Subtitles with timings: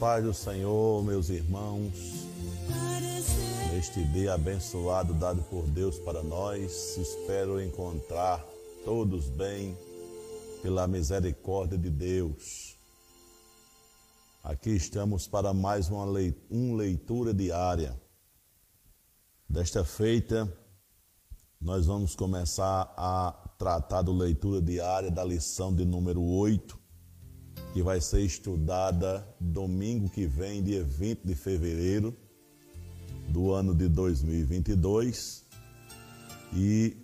[0.00, 1.92] paz do Senhor, meus irmãos.
[3.70, 8.42] Neste dia abençoado dado por Deus para nós, espero encontrar
[8.82, 9.76] todos bem
[10.62, 12.78] pela misericórdia de Deus.
[14.42, 17.94] Aqui estamos para mais uma leitura diária.
[19.46, 20.50] Desta feita,
[21.60, 26.79] nós vamos começar a tratar do leitura diária da lição de número 8,
[27.72, 32.16] que vai ser estudada domingo que vem, dia 20 de fevereiro
[33.28, 35.44] do ano de 2022.
[36.52, 36.96] E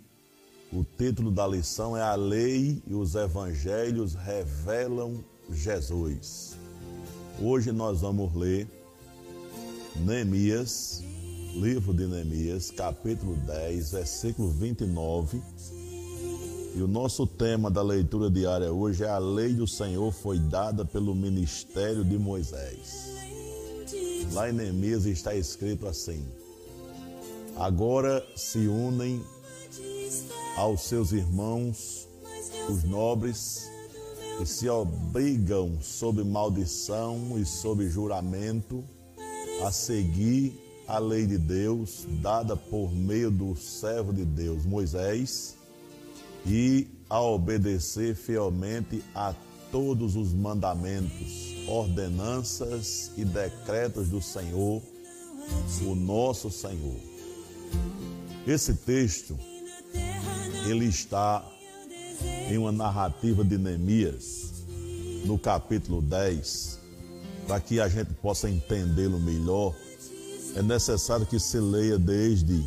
[0.72, 6.56] o título da lição é A Lei e os Evangelhos Revelam Jesus.
[7.40, 8.66] Hoje nós vamos ler
[10.04, 11.02] Neemias,
[11.54, 15.40] livro de Neemias, capítulo 10, versículo 29
[16.76, 20.84] e o nosso tema da leitura diária hoje é a lei do Senhor foi dada
[20.84, 23.14] pelo ministério de Moisés.
[24.34, 26.22] Lá em Neemias está escrito assim:
[27.56, 29.24] Agora se unem
[30.58, 32.06] aos seus irmãos,
[32.68, 33.70] os nobres,
[34.36, 38.84] que se obrigam sob maldição e sob juramento
[39.64, 40.52] a seguir
[40.86, 45.55] a lei de Deus dada por meio do servo de Deus, Moisés
[46.46, 49.34] e a obedecer fielmente a
[49.70, 54.80] todos os mandamentos, ordenanças e decretos do Senhor,
[55.82, 56.96] o nosso Senhor.
[58.46, 59.36] Esse texto
[60.68, 61.44] ele está
[62.48, 64.64] em uma narrativa de Neemias,
[65.24, 66.78] no capítulo 10,
[67.46, 69.74] para que a gente possa entendê-lo melhor,
[70.54, 72.64] é necessário que se leia desde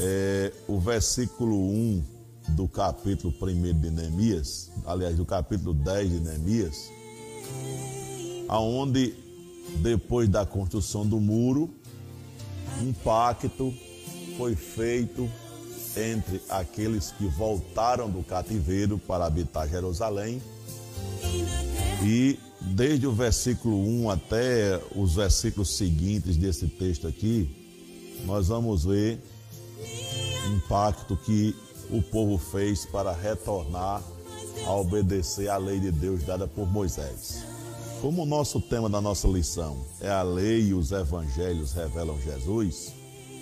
[0.00, 2.19] é, o versículo 1
[2.54, 6.90] do capítulo 1 de Neemias, aliás, do capítulo 10 de Neemias,
[8.48, 9.14] aonde
[9.78, 11.70] depois da construção do muro,
[12.82, 13.72] um pacto
[14.36, 15.30] foi feito
[15.96, 20.40] entre aqueles que voltaram do cativeiro para habitar Jerusalém.
[22.02, 27.48] E desde o versículo 1 até os versículos seguintes desse texto aqui,
[28.24, 29.20] nós vamos ver
[30.48, 31.54] um pacto que
[31.92, 34.02] o povo fez para retornar
[34.66, 37.44] a obedecer à lei de Deus dada por Moisés.
[38.00, 42.92] Como o nosso tema da nossa lição é a lei e os evangelhos revelam Jesus,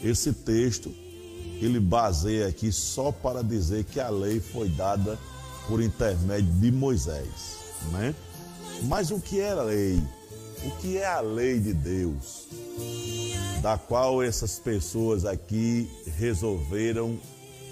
[0.02, 0.92] esse texto
[1.60, 5.18] ele baseia aqui só para dizer que a lei foi dada
[5.66, 7.58] por intermédio de Moisés,
[7.92, 8.14] né?
[8.84, 10.02] Mas o que é a lei?
[10.64, 12.48] O que é a lei de Deus?
[13.60, 17.18] Da qual essas pessoas aqui resolveram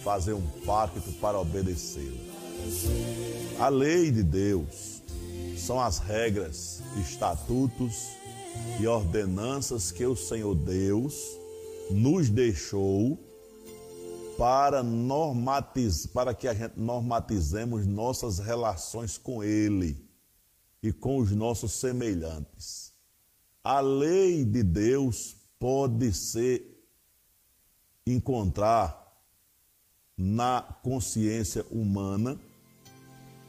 [0.06, 2.16] fazer um pacto para obedecê-la.
[3.58, 5.02] A lei de Deus
[5.58, 8.10] são as regras, estatutos
[8.78, 11.20] e ordenanças que o Senhor Deus
[11.90, 13.18] nos deixou
[14.38, 20.08] para normatiz, para que a gente normatizemos nossas relações com Ele
[20.84, 22.92] e com os nossos semelhantes.
[23.64, 26.80] A lei de Deus pode ser
[28.06, 29.05] encontrar
[30.16, 32.38] na consciência humana,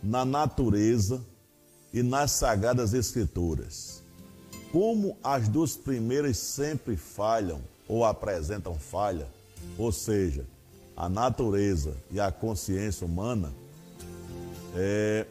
[0.03, 1.23] na natureza
[1.93, 4.03] e nas sagradas escrituras.
[4.71, 9.27] Como as duas primeiras sempre falham ou apresentam falha,
[9.77, 10.45] ou seja,
[10.95, 13.53] a natureza e a consciência humana,
[14.75, 15.25] é,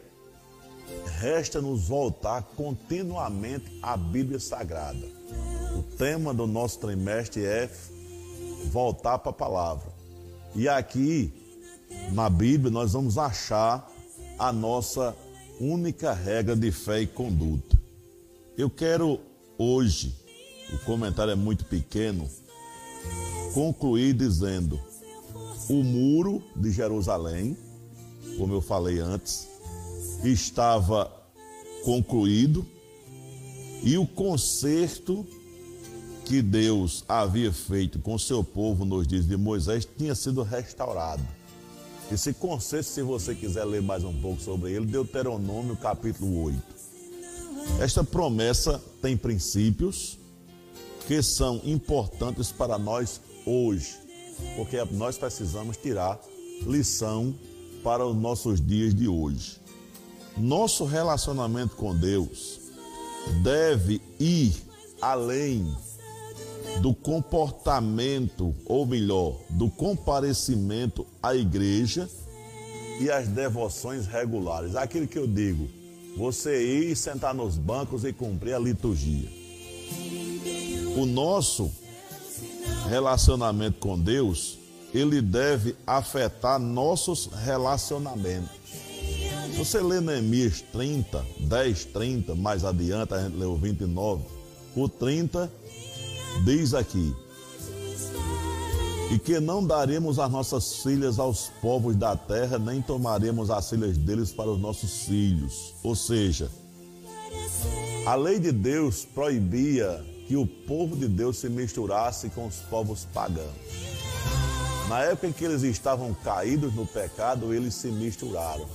[1.19, 5.05] resta-nos voltar continuamente à Bíblia Sagrada.
[5.77, 7.69] O tema do nosso trimestre é
[8.71, 9.96] voltar para a palavra.
[10.57, 11.31] E aqui
[12.13, 13.87] na Bíblia nós vamos achar
[14.39, 15.15] a nossa
[15.61, 17.79] única regra de fé e conduta.
[18.57, 19.19] Eu quero
[19.55, 20.15] hoje,
[20.73, 22.27] o comentário é muito pequeno,
[23.53, 24.79] concluir dizendo:
[25.69, 27.55] o muro de Jerusalém,
[28.39, 29.47] como eu falei antes,
[30.23, 31.11] estava
[31.85, 32.65] concluído
[33.83, 35.23] e o conserto
[36.27, 41.25] que Deus havia feito com seu povo nos dias de Moisés tinha sido restaurado.
[42.11, 46.61] Esse conceito, se você quiser ler mais um pouco sobre ele, Deuteronômio capítulo 8.
[47.79, 50.19] Esta promessa tem princípios
[51.07, 53.95] que são importantes para nós hoje,
[54.57, 56.19] porque nós precisamos tirar
[56.65, 57.33] lição
[57.81, 59.61] para os nossos dias de hoje.
[60.35, 62.59] Nosso relacionamento com Deus
[63.41, 64.53] deve ir
[65.01, 65.73] além
[66.81, 72.09] do comportamento, ou melhor, do comparecimento à igreja
[72.99, 74.75] e às devoções regulares.
[74.75, 75.67] Aquilo que eu digo,
[76.15, 79.29] você ir sentar nos bancos e cumprir a liturgia.
[80.95, 81.71] O nosso
[82.89, 84.57] relacionamento com Deus,
[84.93, 88.57] ele deve afetar nossos relacionamentos.
[89.57, 94.23] Você lê Neemias 30, 10, 30, mais adiante a gente leu 29,
[94.75, 95.51] o 30
[96.43, 97.15] diz aqui:
[99.11, 103.97] E que não daremos as nossas filhas aos povos da terra, nem tomaremos as filhas
[103.97, 105.73] deles para os nossos filhos.
[105.83, 106.49] Ou seja,
[108.05, 113.05] a lei de Deus proibia que o povo de Deus se misturasse com os povos
[113.13, 113.87] pagãos.
[114.87, 118.65] Na época em que eles estavam caídos no pecado, eles se misturaram.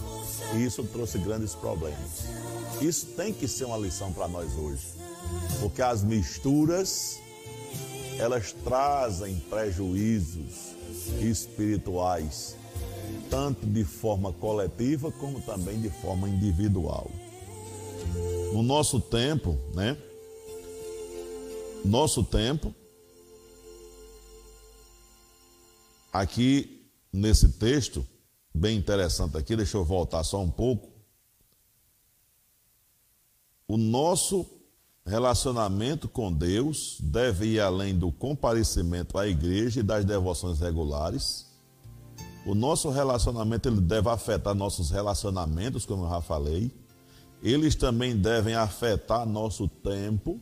[0.55, 2.27] E isso trouxe grandes problemas.
[2.83, 4.83] Isso tem que ser uma lição para nós hoje.
[5.61, 7.19] Porque as misturas,
[8.19, 10.75] elas trazem prejuízos
[11.21, 12.57] espirituais,
[13.31, 17.11] tanto de forma coletiva como também de forma individual.
[18.53, 19.97] No nosso tempo, né?
[21.85, 22.75] Nosso tempo,
[26.13, 28.07] aqui nesse texto,
[28.55, 30.93] bem interessante aqui, deixa eu voltar só um pouco.
[33.67, 34.62] O nosso
[35.05, 41.47] relacionamento com Deus deve ir além do comparecimento à igreja e das devoções regulares.
[42.47, 46.71] O nosso relacionamento ele deve afetar nossos relacionamentos, como eu já falei.
[47.43, 50.41] Eles também devem afetar nosso tempo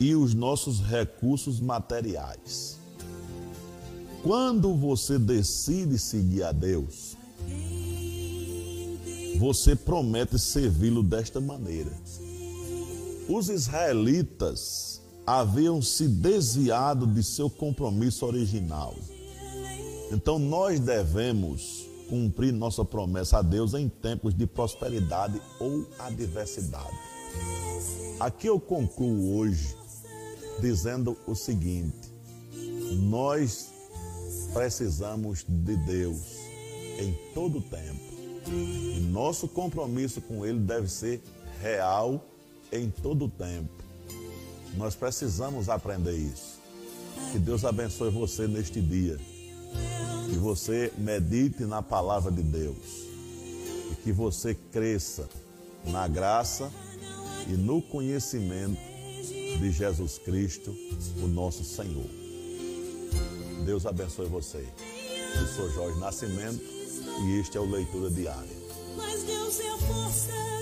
[0.00, 2.78] e os nossos recursos materiais.
[4.22, 7.16] Quando você decide seguir a Deus,
[9.38, 11.90] você promete servi-lo desta maneira.
[13.28, 18.94] Os israelitas haviam se desviado de seu compromisso original.
[20.12, 26.96] Então nós devemos cumprir nossa promessa a Deus em tempos de prosperidade ou adversidade.
[28.20, 29.74] Aqui eu concluo hoje
[30.60, 32.12] dizendo o seguinte:
[33.08, 33.70] nós
[34.52, 36.20] precisamos de Deus
[36.98, 38.13] em todo o tempo.
[39.10, 41.22] Nosso compromisso com Ele deve ser
[41.60, 42.24] real
[42.72, 43.72] em todo o tempo.
[44.76, 46.60] Nós precisamos aprender isso.
[47.32, 49.18] Que Deus abençoe você neste dia.
[50.28, 53.06] Que você medite na palavra de Deus.
[53.92, 55.28] E que você cresça
[55.86, 56.70] na graça
[57.48, 58.80] e no conhecimento
[59.58, 60.74] de Jesus Cristo,
[61.22, 62.08] o nosso Senhor.
[63.64, 64.66] Deus abençoe você.
[65.38, 66.83] Eu sou Jorge Nascimento
[67.24, 68.56] e este é o Leitura Diária.
[68.96, 70.53] Mas Deus é a força